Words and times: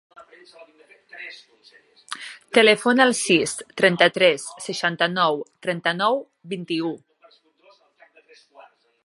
Telefona 2.59 3.05
al 3.09 3.13
sis, 3.19 3.53
trenta-tres, 3.83 4.47
seixanta-nou, 4.69 5.39
trenta-nou, 5.67 6.21
vint-i-u. 6.57 6.91